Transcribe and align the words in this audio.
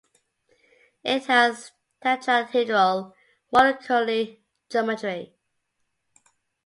It 1.03 1.25
has 1.27 1.73
tetrahedral 2.03 3.13
molecular 3.53 4.35
geometry. 4.67 5.35